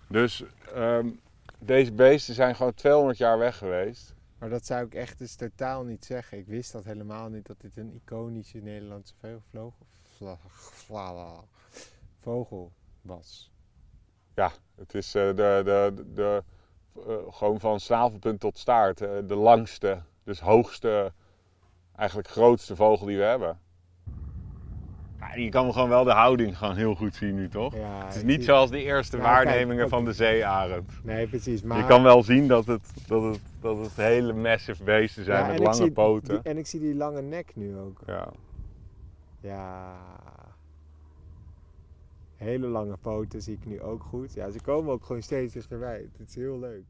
[0.07, 1.09] Dus ehm,
[1.59, 4.15] deze beesten zijn gewoon 200 jaar weg geweest.
[4.37, 6.37] Maar dat zou ik echt dus totaal niet zeggen.
[6.37, 11.43] Ik wist dat helemaal niet dat dit een iconische Nederlandse vogel, vlogel- vla- vla-
[12.21, 13.51] vogel was.
[14.35, 16.43] Ja, het is eh, de, de, de, de,
[17.07, 19.01] eh, gewoon van snavelpunt tot staart.
[19.01, 21.11] eh, de langste, dus hoogste,
[21.95, 23.59] eigenlijk grootste vogel die we hebben.
[25.19, 27.75] Ja, je kan gewoon wel de houding gewoon heel goed zien nu, toch?
[27.75, 30.91] Ja, Het is niet zoals de eerste Nou, kijk, waarnemingen ook- van de zeearend.
[31.03, 31.61] Nee, precies.
[31.63, 31.77] Maar...
[31.77, 35.47] Je kan wel zien dat het, dat het, dat het hele massive beesten zijn Ja,
[35.51, 36.29] met lange poten.
[36.41, 37.99] die- en ik zie die lange nek nu ook.
[38.05, 38.27] Ja.
[39.41, 39.95] Ja.
[42.39, 44.33] Hele lange poten zie ik nu ook goed.
[44.33, 46.09] Ja, ze komen ook gewoon steeds dichterbij.
[46.17, 46.85] Het is heel leuk.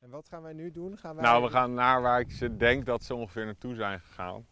[0.00, 0.98] En wat gaan wij nu doen?
[0.98, 1.24] Gaan wij...
[1.24, 4.46] Nou, we gaan naar waar ik ze denk dat ze ongeveer naartoe zijn gegaan.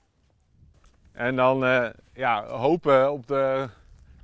[1.12, 3.68] En dan eh, ja, hopen op de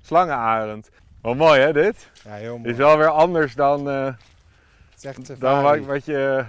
[0.01, 0.91] slangenarend.
[1.23, 2.11] Wel mooi hè, dit?
[2.25, 2.71] Ja, heel mooi.
[2.71, 4.17] Is wel weer anders dan, eh, Het
[4.97, 6.47] is echt dan wat, wat je...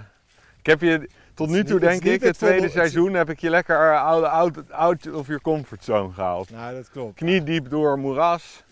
[0.58, 3.38] Ik heb je tot nu toe denk ik, het het tweede het seizoen heb ik
[3.38, 6.50] je lekker eh, out, out, out of your comfort zone gehaald.
[6.50, 7.14] Nou, dat klopt.
[7.14, 8.63] Kniediep door moeras.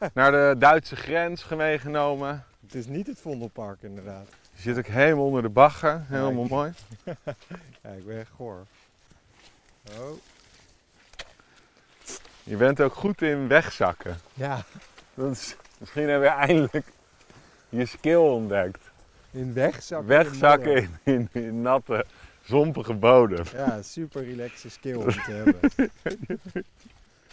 [0.14, 2.44] Naar de Duitse grens meegenomen.
[2.60, 4.26] Het is niet het Vondelpark inderdaad.
[4.52, 6.04] Je zit ook helemaal onder de bagger.
[6.08, 6.72] Helemaal mooi.
[7.82, 8.66] Ja, ik ben echt goor.
[9.98, 10.10] Oh.
[12.42, 14.16] Je bent ook goed in wegzakken.
[14.34, 14.62] Ja,
[15.14, 16.86] Dat is, misschien heb je eindelijk
[17.68, 18.90] je skill ontdekt.
[19.30, 20.08] in wegzakken.
[20.08, 22.04] Wegzakken in, in natte,
[22.44, 23.44] zompige bodem.
[23.52, 25.60] Ja, super relaxe skill om te hebben.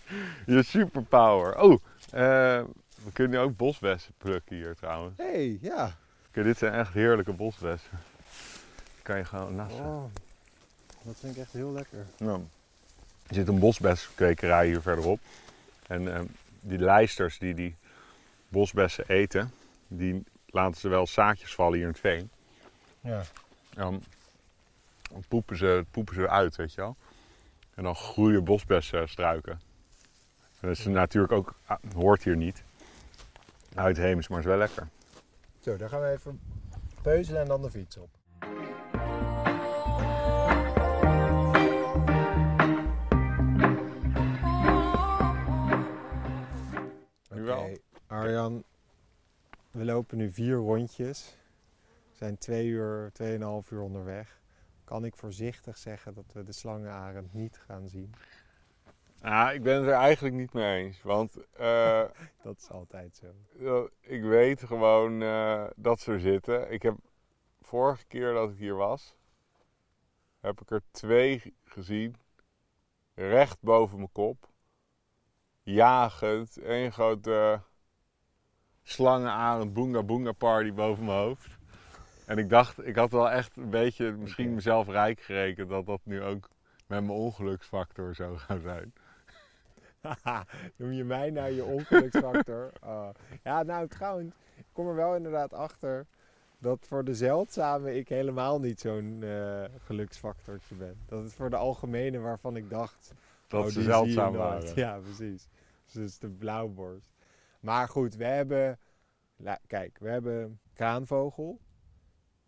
[0.46, 1.60] Je superpower.
[1.60, 1.72] Oh,
[2.12, 2.64] eh,
[3.04, 5.18] we kunnen ook bosbessen plukken hier trouwens.
[5.18, 5.98] Hé, hey, ja.
[6.32, 8.00] Kijk, dit zijn echt heerlijke bosbessen.
[9.02, 9.86] Kan je gewoon nassen.
[9.86, 10.04] Oh,
[11.02, 12.06] dat vind ik echt heel lekker.
[12.18, 12.42] Nou,
[13.28, 15.20] er zit een bosbeskwekerij hier verderop.
[15.88, 16.22] En eh,
[16.62, 17.76] die lijsters die die
[18.50, 19.52] bosbessen eten,
[19.88, 22.30] die laten ze wel zaadjes vallen hier in het veen.
[23.02, 23.24] Ja.
[23.70, 24.04] Dan
[25.28, 26.96] poepen ze, poepen ze uit, weet je wel.
[27.76, 29.62] En dan groeien bosbessenstruiken.
[30.60, 32.64] Dat is natuurlijk ook, ah, hoort hier niet.
[33.76, 34.88] Uitheems, maar is wel lekker.
[35.60, 36.40] Zo, dan gaan we even
[37.02, 38.10] peuzelen en dan de fiets op.
[47.30, 47.62] Nu wel.
[47.62, 48.64] Oké, Arjan,
[49.72, 51.38] we lopen nu vier rondjes.
[52.12, 54.40] We zijn twee uur, tweeënhalf uur onderweg.
[54.84, 58.14] Kan ik voorzichtig zeggen dat we de slangenarend niet gaan zien?
[59.22, 61.02] Ja, ik ben het er eigenlijk niet mee eens.
[61.02, 62.04] Want eh,
[62.44, 63.22] Dat is altijd
[63.58, 63.90] zo.
[64.02, 66.72] ik weet gewoon eh, dat ze er zitten.
[66.72, 66.96] Ik heb
[67.62, 69.16] vorige keer dat ik hier was,
[70.40, 72.16] heb ik er twee gezien.
[73.14, 74.50] Recht boven mijn kop.
[75.64, 76.58] Jagend.
[76.62, 77.62] Eén grote
[78.84, 81.58] slangenarend boonga boonga party boven mijn hoofd.
[82.26, 86.02] En ik dacht, ik had wel echt een beetje misschien mezelf rijk gerekend dat dat
[86.04, 86.50] nu ook
[86.88, 88.94] met mijn ongeluksfactor zou gaan zijn.
[90.78, 92.72] Noem je mij nou je ongeluksfactor?
[92.86, 93.10] Oh.
[93.44, 96.06] Ja, nou trouwens, ik kom er wel inderdaad achter
[96.60, 100.98] dat voor de zeldzame ik helemaal niet zo'n eh, geluksfactortje ben.
[101.06, 103.14] Dat het voor de algemene waarvan ik dacht...
[103.48, 104.76] Dat oh, ze zeldzaam waren.
[104.76, 105.48] Ja, precies.
[105.94, 107.14] Dus de blauwborst.
[107.60, 108.80] Maar goed, we hebben...
[109.68, 111.60] Kijk, we hebben kraanvogel.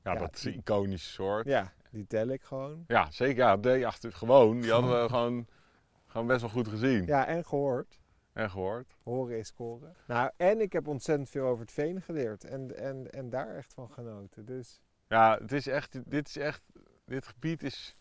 [0.04, 1.48] Ja, Ja, dat is een iconische soort.
[1.48, 2.84] Ja, die tel ik gewoon.
[2.88, 3.43] Ja, zeker.
[3.43, 4.62] Ja, de, achter, gewoon.
[4.62, 5.48] Die hadden we gewoon,
[6.10, 8.00] gewoon best wel goed gezien Ja, en gehoord.
[8.34, 8.95] en gehoord.
[9.04, 9.95] Horen is scoren.
[10.08, 12.43] Nou, en ik heb ontzettend veel over het veen geleerd.
[12.43, 14.45] En, en, en daar echt van genoten.
[14.45, 16.62] Dus Ja, het is echt, dit is echt,
[17.06, 17.95] dit gebied is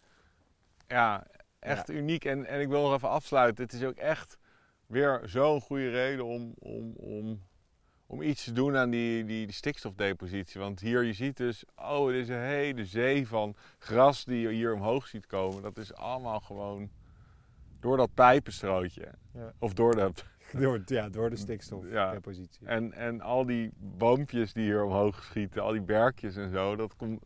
[0.86, 1.26] ja,
[1.58, 2.24] echt uniek.
[2.24, 3.64] En, en ik wil nog even afsluiten.
[3.64, 4.38] Het is ook echt
[4.86, 7.42] weer zo'n goede reden om, om, om,
[8.06, 10.60] om iets te doen aan die, die, die stikstofdepositie.
[10.60, 14.48] Want hier, je ziet dus, oh, er is een hele zee van gras die je
[14.48, 15.62] hier omhoog ziet komen.
[15.62, 16.90] Dat is allemaal gewoon
[17.80, 19.08] door dat pijpenstrootje.
[19.32, 19.52] Ja.
[19.58, 20.10] Of door de
[20.58, 22.66] door, ja, door de stikstofdepositie.
[22.66, 26.96] En, en al die boompjes die hier omhoog schieten, al die berkjes en zo, dat
[26.96, 27.22] komt,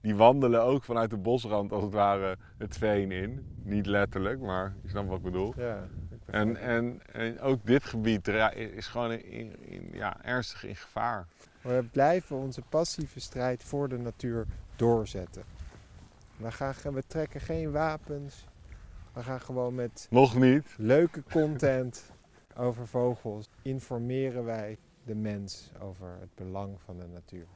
[0.00, 3.46] die wandelen ook vanuit de bosrand als het ware het veen in.
[3.62, 5.52] Niet letterlijk, maar je snapt wat ik bedoel.
[5.56, 10.76] Ja, ik En, en, en ook dit gebied is gewoon in, in- ja, ernstig in
[10.76, 11.26] gevaar.
[11.62, 15.42] We blijven onze passieve strijd voor de natuur doorzetten.
[16.36, 18.46] We, gaan, we trekken geen wapens.
[19.12, 20.74] We gaan gewoon met Nog niet.
[20.76, 22.12] leuke content
[22.56, 27.46] over vogels informeren wij de mens over het belang van de natuur.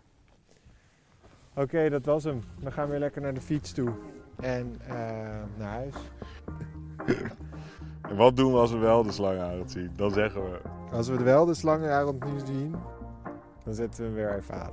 [1.55, 2.43] Oké, dat was hem.
[2.61, 3.93] We gaan weer lekker naar de fiets toe
[4.37, 4.95] en eh,
[5.59, 5.95] naar huis.
[8.03, 9.91] En wat doen we als we wel de slangenarend zien?
[9.97, 10.61] Dan zeggen we...
[10.93, 12.75] Als we wel de slangenarend nu zien,
[13.65, 14.73] dan zetten we hem weer even aan.